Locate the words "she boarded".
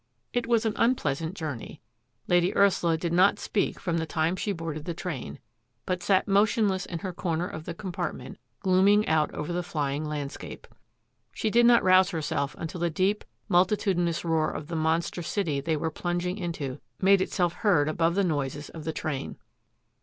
4.35-4.85